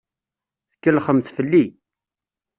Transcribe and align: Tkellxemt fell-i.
Tkellxemt 0.71 1.27
fell-i. 1.35 1.63